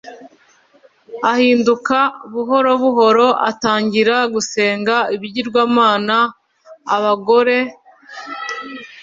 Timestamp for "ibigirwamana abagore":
5.15-7.57